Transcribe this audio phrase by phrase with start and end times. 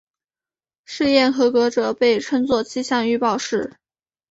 [0.83, 3.75] 试验合格者被称作气象预报士。